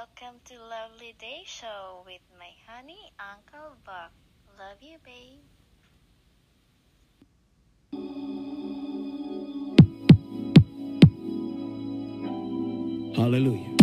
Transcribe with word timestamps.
Welcome 0.00 0.40
to 0.46 0.54
Lovely 0.54 1.14
Day 1.18 1.42
Show 1.44 2.04
with 2.06 2.22
my 2.38 2.48
honey, 2.66 3.12
Uncle 3.20 3.76
Buck. 3.84 4.12
Love 4.58 4.80
you, 4.80 4.96
babe. 5.04 5.44
Hallelujah. 13.14 13.79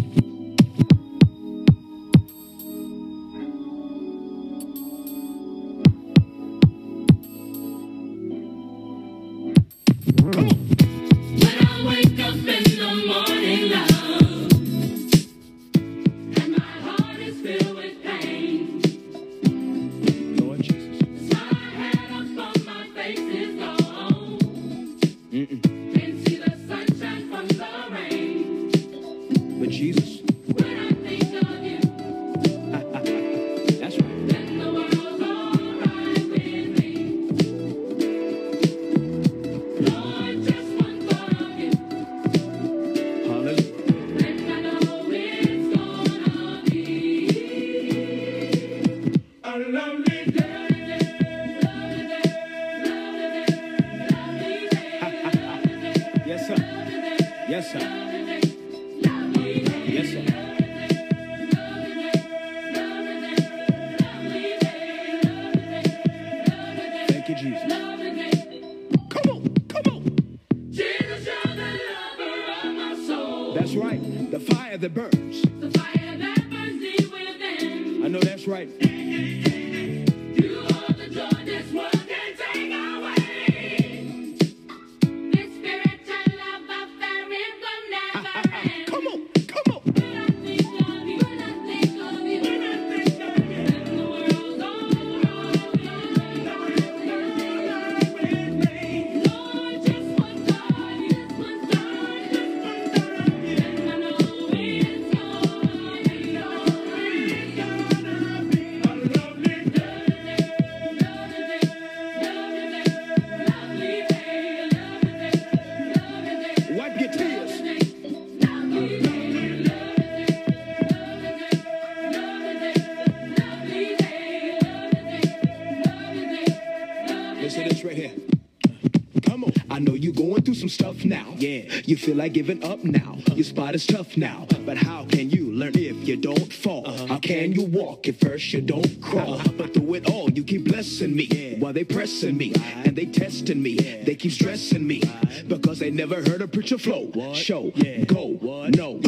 some 130.57 130.69
stuff 130.69 131.05
now. 131.05 131.33
Yeah, 131.37 131.63
you 131.85 131.97
feel 131.97 132.15
like 132.15 132.33
giving 132.33 132.63
up 132.63 132.83
now. 132.83 133.17
Your 133.33 133.43
spot 133.43 133.75
is 133.75 133.85
tough 133.85 134.17
now. 134.17 134.47
But 134.65 134.77
how 134.77 135.05
can 135.05 135.29
you 135.29 135.51
learn 135.51 135.73
if 135.75 136.07
you 136.07 136.17
don't 136.17 136.51
fall? 136.51 136.87
Uh-huh. 136.87 137.05
How 137.07 137.19
can 137.19 137.53
you 137.53 137.65
walk 137.65 138.07
if 138.07 138.19
first 138.19 138.51
you 138.53 138.61
don't 138.61 139.01
crawl? 139.01 139.35
Uh-huh. 139.35 139.51
But 139.57 139.73
through 139.73 139.93
it 139.95 140.09
all, 140.09 140.29
you 140.31 140.43
keep 140.43 140.65
blessing 140.65 141.15
me 141.15 141.57
while 141.59 141.73
they 141.73 141.83
pressing 141.83 142.37
me. 142.37 142.53
And 142.83 142.95
they 142.95 143.05
testing 143.05 143.61
me. 143.61 143.77
They 143.77 144.15
keep 144.15 144.31
stressing 144.31 144.85
me. 144.85 145.01
Because 145.47 145.79
they 145.79 145.91
never 145.91 146.15
heard 146.15 146.41
a 146.41 146.47
preacher 146.47 146.77
flow, 146.77 147.11
show, 147.33 147.71
go, 148.07 148.67
no. 148.69 148.99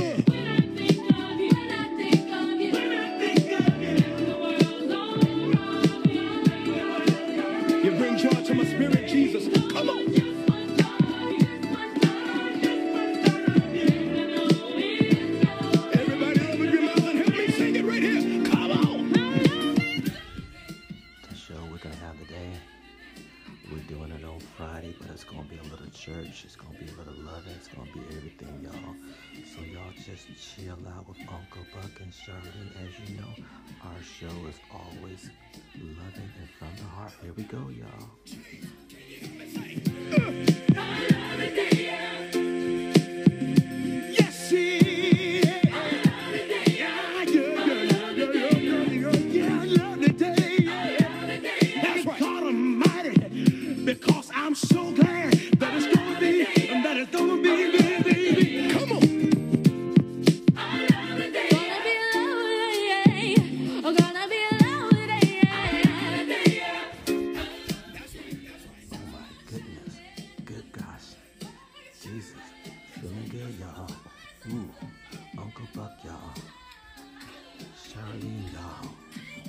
Jesus. 72.09 72.33
Benga 73.03 73.45
y'all. 73.59 73.87
Ooh. 74.49 74.69
Uncle 75.37 75.67
Buck 75.75 75.91
y'all. 76.03 76.33
Charlene 77.77 78.49
y'all. 78.51 79.48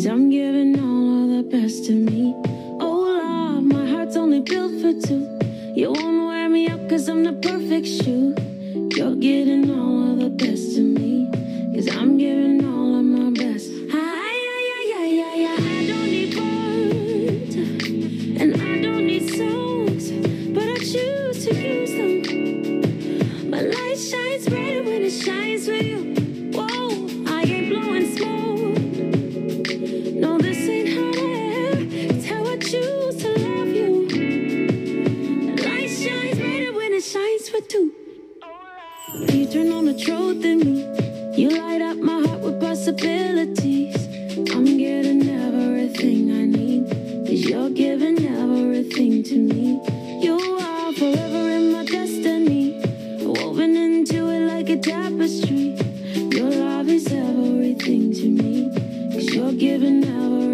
Cause 0.00 0.06
I'm 0.06 0.30
giving 0.30 0.80
all 0.80 1.24
of 1.24 1.28
the 1.28 1.42
best 1.42 1.84
to 1.84 1.92
me. 1.92 2.34
Oh 2.80 3.20
Lord, 3.22 3.64
my 3.64 3.84
heart's 3.84 4.16
only 4.16 4.40
built 4.40 4.72
for 4.80 4.94
two. 5.06 5.28
You 5.76 5.92
won't 5.92 6.26
wear 6.26 6.48
me 6.48 6.68
up 6.68 6.88
cause 6.88 7.06
I'm 7.06 7.22
the 7.22 7.34
perfect 7.34 7.86
shoe. 7.86 8.34
You're 8.96 9.16
getting 9.16 9.70
all 9.70 10.12
of 10.12 10.18
the 10.20 10.30
best 10.30 10.74
to 10.76 10.80
me. 10.80 11.28
Cause 11.74 11.94
I'm 11.94 12.16
giving 12.16 12.59
given 59.60 60.02
hour 60.08 60.49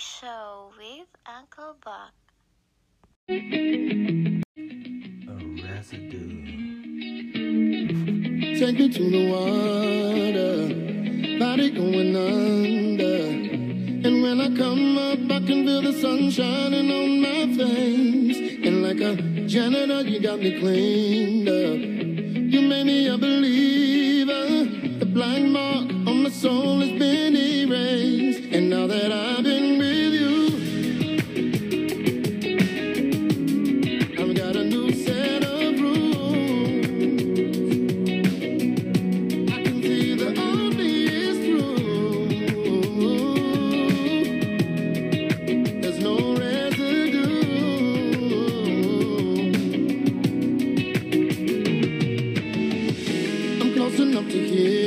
Show 0.00 0.72
with 0.78 1.08
Uncle 1.26 1.76
Buck. 1.84 2.14
A 3.28 3.34
residue. 5.62 6.40
Take 8.58 8.78
me 8.78 8.88
to 8.88 9.10
the 9.10 9.30
water, 9.30 10.56
body 11.38 11.70
going 11.70 12.16
under. 12.16 13.18
And 14.08 14.22
when 14.22 14.40
I 14.40 14.56
come 14.56 14.96
up, 14.96 15.18
I 15.18 15.46
can 15.46 15.66
feel 15.66 15.82
the 15.82 15.92
sun 15.92 16.30
shining 16.30 16.90
on 16.90 17.20
my 17.20 17.54
face. 17.54 18.38
And 18.66 18.82
like 18.82 19.00
a 19.02 19.16
janitor, 19.46 20.08
you 20.08 20.18
got 20.20 20.38
me 20.38 20.58
cleaned 20.60 21.46
up. 21.46 21.78
You 21.78 22.62
made 22.62 22.86
me 22.86 23.06
a 23.06 23.18
believer. 23.18 24.64
The 24.98 25.04
black 25.04 25.42
mark 25.42 25.90
on 26.08 26.22
my 26.22 26.30
soul 26.30 26.80
has 26.80 26.98
been 26.98 27.36
erased. 27.36 28.44
And 28.54 28.70
now 28.70 28.86
that 28.86 29.12
I 29.12 29.39
something 54.20 54.46
give. 54.52 54.79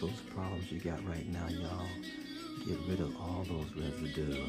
those 0.00 0.20
problems 0.34 0.72
you 0.72 0.80
got 0.80 1.04
right 1.06 1.26
now, 1.28 1.46
y'all. 1.48 1.86
Get 2.66 2.78
rid 2.88 3.00
of 3.00 3.14
all 3.20 3.44
those 3.46 3.70
residue. 3.76 4.46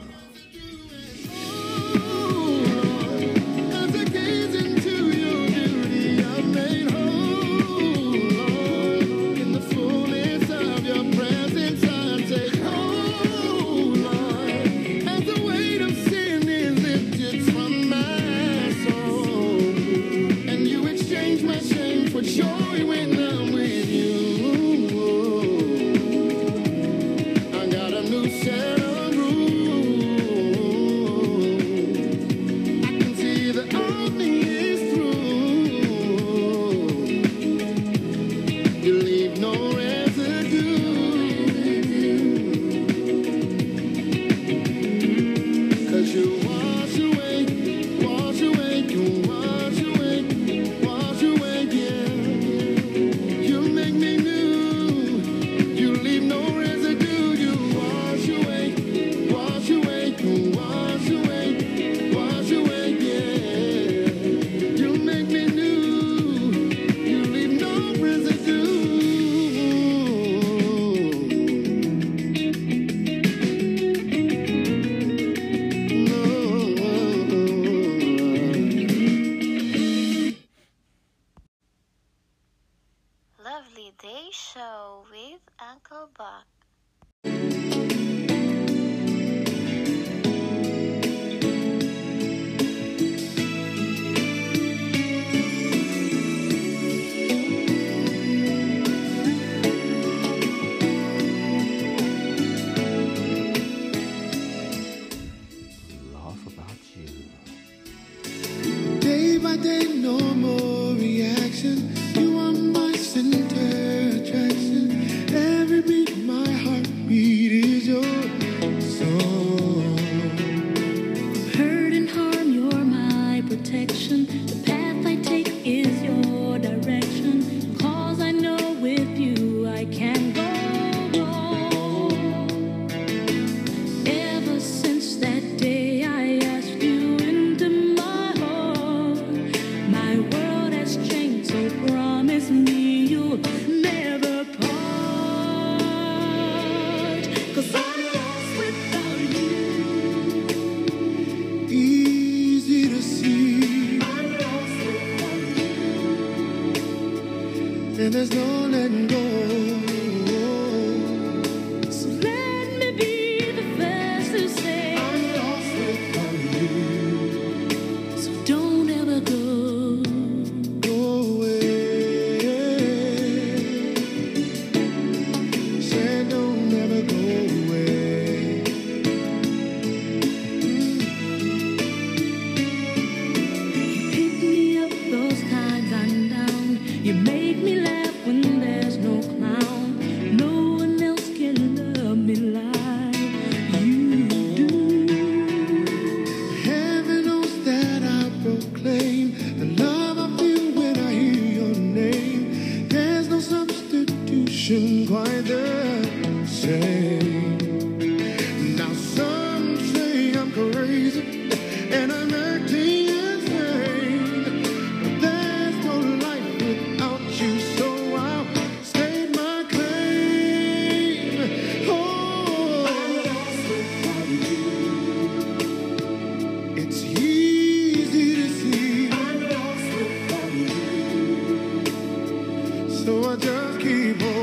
So 233.03 233.31
I 233.31 233.35
just 233.35 233.79
keep 233.79 234.21
on. 234.21 234.40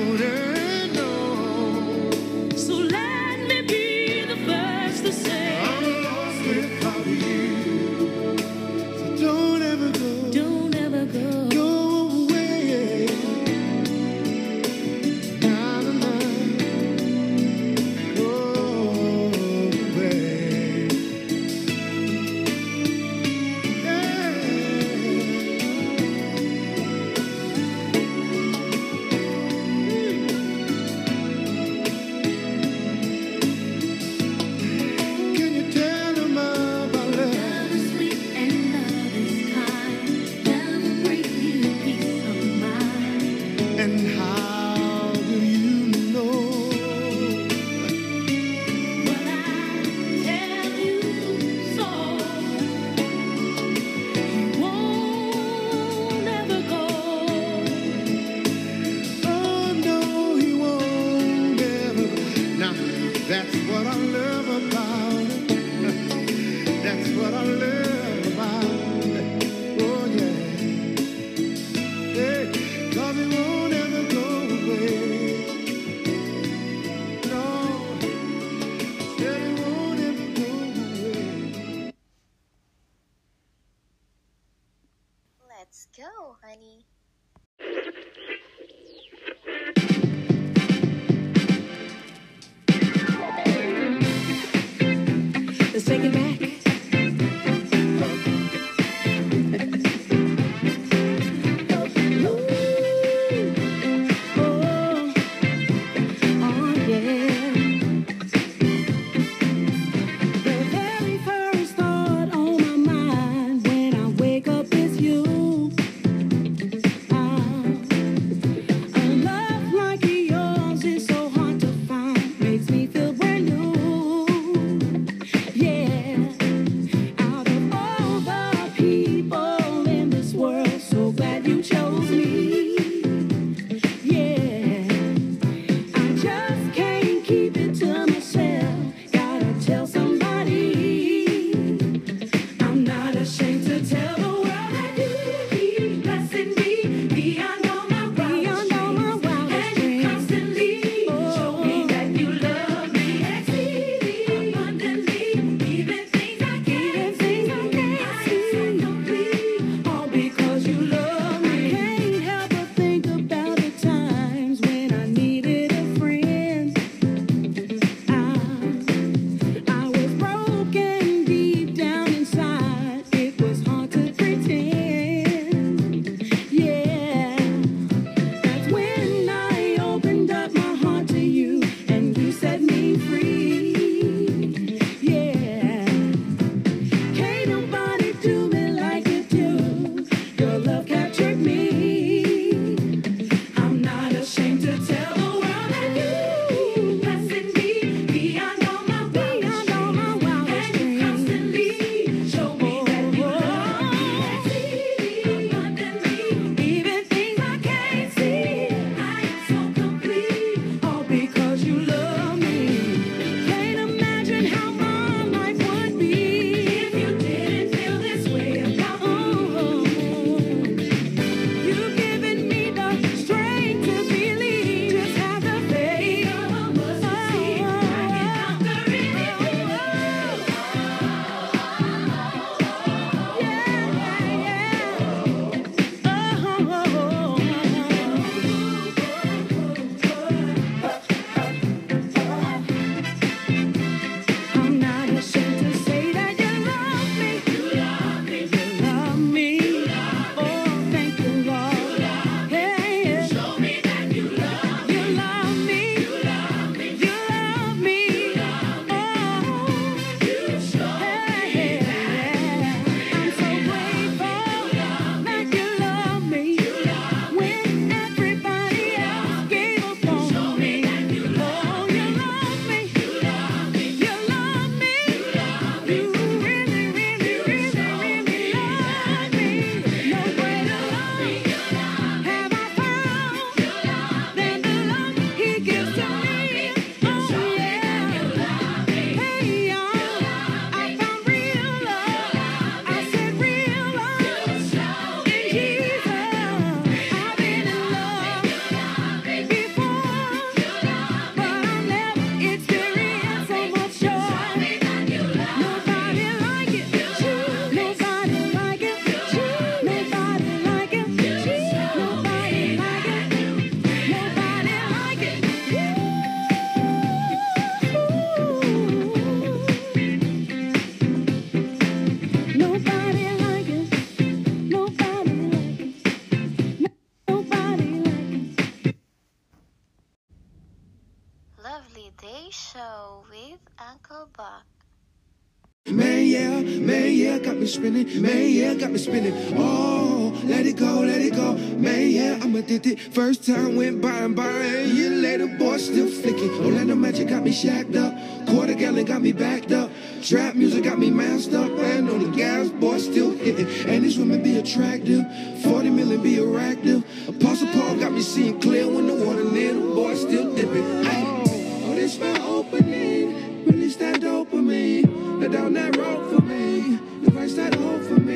Oh, 339.20 340.40
let 340.44 340.64
it 340.64 340.76
go, 340.76 341.00
let 341.00 341.20
it 341.20 341.34
go. 341.34 341.54
Man, 341.54 342.10
yeah, 342.10 342.38
I'm 342.40 342.54
addicted. 342.54 343.00
First 343.00 343.44
time 343.44 343.74
went 343.74 344.00
by 344.00 344.10
and 344.10 344.36
by, 344.36 344.46
and 344.46 344.90
a 344.90 344.94
year 344.94 345.10
later, 345.10 345.48
boy, 345.58 345.76
still 345.78 346.06
flicking. 346.06 346.50
Orlando 346.64 346.94
Magic 346.94 347.28
got 347.28 347.42
me 347.42 347.50
shacked 347.50 347.96
up. 347.96 348.14
Quarter 348.46 348.74
gallon 348.74 349.04
got 349.04 349.20
me 349.20 349.32
backed 349.32 349.72
up. 349.72 349.90
Trap 350.22 350.54
music 350.54 350.84
got 350.84 351.00
me 351.00 351.10
masked 351.10 351.52
up. 351.52 351.68
And 351.70 352.08
on 352.08 352.30
the 352.30 352.36
gas, 352.36 352.68
boy, 352.68 352.98
still 352.98 353.32
hitting. 353.32 353.66
And 353.88 354.04
this 354.04 354.16
woman 354.16 354.40
be 354.40 354.58
attractive. 354.58 355.24
40 355.64 355.90
million 355.90 356.22
be 356.22 356.38
attractive. 356.38 357.04
Apostle 357.28 357.68
Paul 357.68 357.96
got 357.96 358.12
me 358.12 358.20
seeing 358.20 358.60
clear 358.60 358.86
when 358.86 359.08
the 359.08 359.14
water 359.14 359.44
near 359.44 359.74
the 359.74 359.80
boy, 359.80 360.14
still 360.14 360.54
dipping. 360.54 361.04
Hey. 361.04 361.24
Oh, 361.26 361.94
this 361.96 362.18
my 362.20 362.40
opening. 362.46 363.64
Release 363.66 363.96
that 363.96 364.20
dopamine. 364.20 365.40
Let 365.40 365.50
down 365.50 365.72
that 365.74 365.96
rope 365.96 366.30
for 366.30 366.42
me. 366.42 366.98
The 367.24 367.32
Christ 367.32 367.56
that 367.56 367.74
hope 367.74 368.02
for 368.02 368.20
me. 368.20 368.27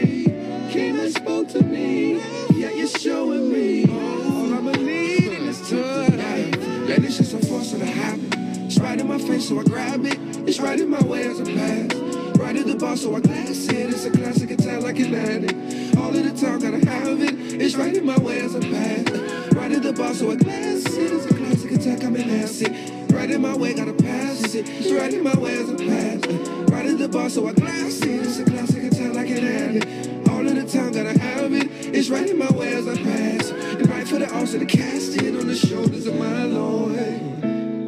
So 9.42 9.59
I 9.59 9.64
grab 9.64 10.07
it. 10.07 10.18
It's 10.48 10.61
right 10.61 10.78
in 10.78 10.88
my 10.88 11.02
way 11.02 11.24
as 11.24 11.40
I 11.40 11.44
pass. 11.44 11.94
Right 12.38 12.57
at 12.57 12.66
the 12.66 12.76
bar, 12.78 12.96
so 12.96 13.16
I 13.16 13.20
glass 13.20 13.66
it. 13.66 13.90
It's 13.90 14.05
a 14.05 14.11
classic 14.11 14.52
attack 14.52 14.83
like 14.83 14.98
an 15.00 15.14
addict. 15.14 15.96
All 15.96 16.11
of 16.11 16.14
the 16.14 16.31
time, 16.31 16.61
gotta 16.61 16.78
have 16.87 17.20
it. 17.20 17.61
It's 17.61 17.74
right 17.74 17.94
in 17.94 18.07
my 18.07 18.16
way 18.18 18.40
as 18.40 18.55
I 18.55 18.61
pass. 18.61 19.52
Right 19.52 19.72
at 19.72 19.83
the 19.83 19.92
bar, 19.92 20.14
so 20.14 20.31
I 20.31 20.37
glass 20.37 20.87
it. 20.87 21.12
It's 21.12 21.26
a 21.26 21.35
classic 21.35 21.72
attack, 21.72 22.05
I'm 22.05 22.14
an 22.14 22.31
acid. 22.31 23.12
Right 23.12 23.31
in 23.31 23.42
my 23.42 23.57
way, 23.57 23.74
gotta 23.74 23.92
pass 23.92 24.55
it. 24.55 24.68
It's 24.68 24.92
right 24.92 25.12
in 25.12 25.24
my 25.24 25.35
way 25.35 25.55
as 25.59 25.70
I 25.70 25.76
pass. 25.76 26.26
Right 26.70 26.87
at 26.87 26.98
the 26.98 27.09
bar, 27.09 27.28
so 27.28 27.48
I 27.48 27.52
glass 27.52 28.00
it. 28.00 28.09
It's 28.09 28.38
a 28.38 28.44
classic 28.44 28.85
attack 28.92 29.14
like 29.14 29.28
an 29.31 29.44
addict. 29.44 30.28
All 30.31 30.46
of 30.46 30.55
the 30.55 30.64
time, 30.66 30.92
gotta 30.92 31.18
have 31.18 31.52
it. 31.52 31.68
It's 31.94 32.09
right 32.11 32.28
in 32.28 32.38
my 32.38 32.50
way 32.52 32.74
as 32.74 32.87
I 32.87 32.96
pass. 32.96 33.50
And 33.50 33.88
right 33.90 34.07
for 34.07 34.18
the 34.18 34.33
altar 34.33 34.61
to 34.61 34.66
cast 34.66 35.16
it 35.20 35.37
on 35.37 35.48
the 35.48 35.57
shoulders 35.57 36.07
of 36.07 36.14
my 36.16 36.44
Lord. 36.44 36.92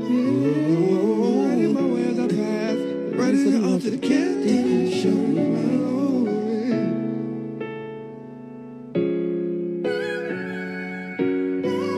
Ooh, 0.07 1.04
Right 3.25 3.33
in 3.33 3.63
the 3.63 3.91
to 3.91 3.97
cast 3.97 4.13
it 4.13 4.65
on 4.67 4.85
the 4.85 4.91
shoulders 5.01 5.39
of 5.39 5.49
my 5.49 5.61
Lord. 5.81 6.29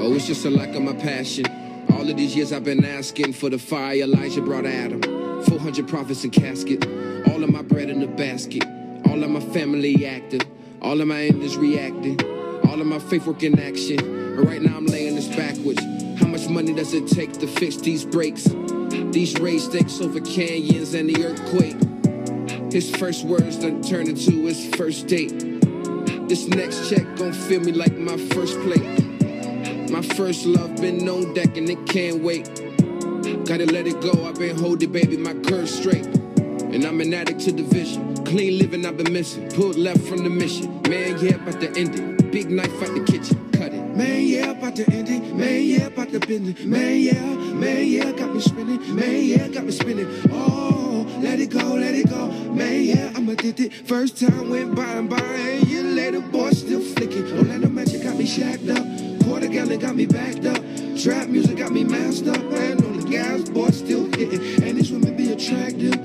Oh, 0.05 0.15
it's 0.15 0.29
just 0.29 0.45
a 0.45 0.51
lack 0.51 0.77
of 0.77 0.83
my 0.83 0.93
passion. 0.93 1.47
All 1.91 2.09
of 2.09 2.17
these 2.17 2.37
years 2.37 2.53
I've 2.53 2.63
been 2.63 2.85
asking 2.85 3.33
for 3.33 3.51
the 3.51 3.59
fire 3.59 3.97
Elijah 3.97 4.41
brought 4.41 4.67
Adam. 4.67 5.03
400 5.03 5.89
prophets 5.89 6.23
in 6.23 6.31
casket. 6.31 6.87
All 7.27 7.43
of 7.43 7.51
my 7.51 7.63
bread 7.63 7.91
in 7.91 7.99
the 7.99 8.07
basket. 8.07 8.65
All 9.09 9.21
of 9.25 9.29
my 9.29 9.41
family 9.41 10.07
active. 10.07 10.43
All 10.81 11.01
of 11.01 11.09
my 11.09 11.25
enemies 11.25 11.57
reacting. 11.57 12.23
All 12.69 12.81
of 12.81 12.87
my 12.87 13.01
faith 13.01 13.27
work 13.27 13.43
in 13.43 13.59
action. 13.59 13.99
And 13.99 14.47
right 14.47 14.63
now 14.63 14.77
I'm 14.77 14.87
laying 14.87 15.17
this 15.17 15.27
backwards. 15.27 15.83
How 16.21 16.29
much 16.29 16.49
money 16.49 16.73
does 16.73 16.95
it 16.95 17.09
take 17.09 17.33
to 17.41 17.49
fix 17.49 17.79
these 17.79 18.05
breaks? 18.05 18.47
These 19.17 19.41
raised 19.41 19.71
stakes 19.71 19.99
over 20.03 20.21
canyons 20.21 20.93
and 20.93 21.09
the 21.09 21.25
earthquake. 21.25 22.71
His 22.71 22.95
first 22.97 23.25
words 23.25 23.57
done 23.57 23.81
turned 23.81 24.11
into 24.11 24.45
his 24.45 24.69
first 24.77 25.07
date. 25.07 25.33
This 26.29 26.47
next 26.49 26.91
check 26.91 27.17
gon' 27.17 27.33
feel 27.33 27.61
me 27.61 27.73
like 27.73 27.97
my 27.97 28.19
first 28.19 28.61
plate. 28.61 29.91
My 29.91 30.03
first 30.03 30.45
love 30.45 30.77
been 30.77 31.09
on 31.09 31.33
deck 31.33 31.57
and 31.57 31.71
it 31.71 31.87
can't 31.87 32.23
wait. 32.23 32.45
Gotta 33.47 33.65
let 33.65 33.87
it 33.87 34.03
go, 34.03 34.27
I've 34.27 34.39
been 34.39 34.59
holding 34.59 34.93
baby, 34.93 35.17
my 35.17 35.33
curve 35.33 35.71
straight. 35.71 36.05
And 36.05 36.85
I'm 36.85 37.01
an 37.01 37.15
addict 37.15 37.41
to 37.47 37.53
the 37.53 37.63
vision. 37.63 38.23
Clean 38.27 38.59
living 38.59 38.85
I've 38.85 38.99
been 38.99 39.15
missing. 39.15 39.49
Pulled 39.49 39.77
left 39.77 40.01
from 40.01 40.25
the 40.25 40.29
mission. 40.29 40.83
Man, 40.91 41.19
yeah, 41.25 41.37
about 41.37 41.59
to 41.63 41.69
end 41.69 41.99
it. 41.99 42.31
Big 42.31 42.51
knife 42.51 42.83
out 42.83 42.93
the 42.93 43.03
kitchen, 43.11 43.51
cut 43.53 43.73
it. 43.73 43.97
Man, 43.97 44.27
yeah, 44.27 44.51
about 44.51 44.77
to 44.77 44.85
end 44.93 45.09
it. 45.09 45.35
Man, 45.35 45.63
yeah, 45.63 45.87
about 45.87 46.11
to 46.11 46.21
bend 46.21 46.49
it. 46.49 46.67
Man, 46.67 46.99
yeah, 46.99 47.46
man, 47.57 47.87
yeah, 47.87 48.13
got 48.13 48.35
me 48.35 48.41
spinning. 48.41 48.95
Man, 48.95 49.25
yeah, 49.25 49.49
got 49.49 49.65
me 49.65 49.73
spinning. 49.73 50.09
Oh, 50.31 51.07
let 51.21 51.41
it 51.41 51.51
go, 51.51 51.75
let 51.75 51.95
it 51.95 52.09
go. 52.09 52.29
Man, 52.53 52.83
yeah, 52.85 53.13
I'm 53.17 53.29
addicted. 53.29 53.73
First 53.73 54.21
time 54.21 54.51
went 54.51 54.75
by 54.75 54.85
and 54.85 55.09
by, 55.09 55.19
and 55.19 55.67
you 55.67 55.83
later, 55.83 56.21
boy, 56.21 56.51
still 56.51 56.81
flicking. 56.81 57.25
Orlando 57.39 57.69
Magic 57.69 58.03
got 58.03 58.17
me 58.17 58.27
shacked 58.27 58.69
up. 58.69 58.85
Quarter 59.25 59.49
gallon 59.49 59.81
got 59.81 59.97
me 59.97 60.07
backed 60.07 60.47
up. 60.47 60.63
Trap 61.03 61.29
music 61.29 61.59
got 61.59 61.73
me 61.73 61.85
masked 61.85 62.29
up. 62.29 62.37
And 62.37 62.85
on 62.85 63.01
the 63.01 63.09
gas, 63.11 63.49
boy, 63.49 63.71
still 63.71 64.05
hitting. 64.07 64.63
And 64.63 64.79
these 64.79 64.93
women 64.93 65.17
be 65.17 65.33
attractive. 65.33 65.96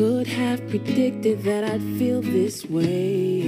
Could 0.00 0.26
have 0.28 0.66
predicted 0.70 1.42
that 1.42 1.62
I'd 1.62 1.82
feel 1.98 2.22
this 2.22 2.64
way. 2.64 3.42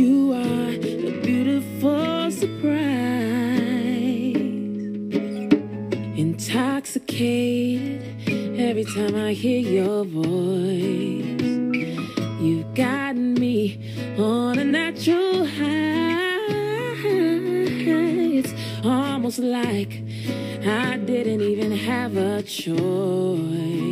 You 0.00 0.32
are 0.32 0.70
a 0.72 1.20
beautiful 1.20 2.30
surprise 2.30 2.72
intoxicated 6.16 8.02
every 8.58 8.86
time 8.86 9.14
I 9.14 9.34
hear 9.34 9.60
your 9.60 10.06
voice. 10.06 11.42
You've 12.40 12.72
gotten 12.74 13.34
me 13.34 13.92
on 14.16 14.58
a 14.58 14.64
natural 14.64 15.44
high. 15.44 16.16
It's 18.40 18.54
almost 18.82 19.38
like 19.38 20.02
I 20.64 20.96
didn't 20.96 21.42
even 21.42 21.72
have 21.72 22.16
a 22.16 22.42
choice. 22.42 23.87